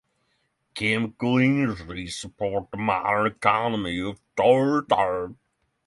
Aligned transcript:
Chemical 0.73 1.37
industries 1.37 2.15
support 2.17 2.71
the 2.71 2.77
modern 2.77 3.27
economy 3.27 3.99
of 4.01 4.19
Porto 4.35 4.81
Torres. 4.87 5.35